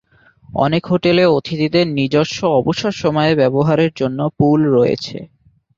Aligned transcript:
অনেক 0.59 0.83
হোটেলে 0.87 1.23
অতিথিদের 1.37 1.85
নিজস্ব 1.99 2.39
অবসর 2.59 2.93
সময়ে 3.01 3.33
ব্যবহারের 3.35 3.91
জন্য 3.95 4.19
পুল 4.37 4.59
রয়েছে। 4.75 5.17